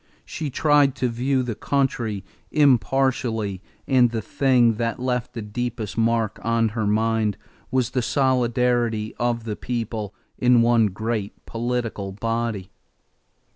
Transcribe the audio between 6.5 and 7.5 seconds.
her mind